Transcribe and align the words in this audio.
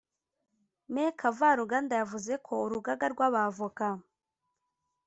Me 0.93 1.05
Kavaruganda 1.19 1.93
yavuze 2.01 2.33
ko 2.45 2.53
Urugaga 2.65 3.05
rw’abavoka 3.13 3.85